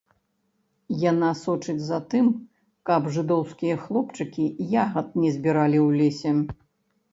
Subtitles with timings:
[1.11, 2.31] Яна сочыць за тым,
[2.91, 4.49] каб жыдоўскія хлопчыкі
[4.87, 6.31] ягад не збіралі ў лесе.